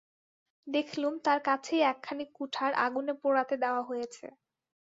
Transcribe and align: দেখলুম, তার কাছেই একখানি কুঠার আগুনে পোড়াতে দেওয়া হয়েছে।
দেখলুম, 0.67 1.13
তার 1.25 1.39
কাছেই 1.45 1.81
একখানি 1.91 2.25
কুঠার 2.35 2.71
আগুনে 2.85 3.13
পোড়াতে 3.21 3.55
দেওয়া 3.63 3.81
হয়েছে। 3.83 4.25